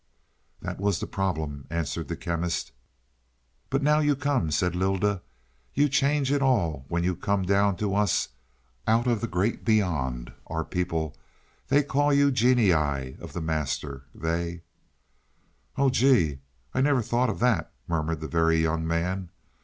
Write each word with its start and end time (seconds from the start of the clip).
"That 0.63 0.79
was 0.79 0.99
the 0.99 1.05
problem," 1.05 1.67
answered 1.69 2.07
the 2.07 2.17
Chemist. 2.17 2.71
"But 3.69 3.83
now 3.83 3.99
you 3.99 4.15
come," 4.15 4.49
said 4.49 4.75
Lylda. 4.75 5.21
"You 5.75 5.89
change 5.89 6.31
it 6.31 6.41
all 6.41 6.85
when 6.87 7.03
you 7.03 7.15
come 7.15 7.43
down 7.43 7.75
to 7.77 7.93
us 7.93 8.29
out 8.87 9.05
of 9.05 9.21
the 9.21 9.27
great 9.27 9.63
beyond. 9.63 10.33
Our 10.47 10.65
people, 10.65 11.15
they 11.67 11.83
call 11.83 12.11
you 12.11 12.31
genii 12.31 13.15
of 13.21 13.33
the 13.33 13.41
Master, 13.41 14.05
they" 14.15 14.63
"Oh 15.77 15.91
gee, 15.91 16.39
I 16.73 16.81
never 16.81 17.03
thought 17.03 17.29
of 17.29 17.37
that," 17.41 17.71
murmured 17.87 18.21
the 18.21 18.27
Very 18.27 18.57
Young 18.59 18.87
Man. 18.87 19.29